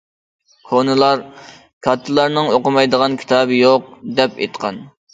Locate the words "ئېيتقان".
4.45-4.87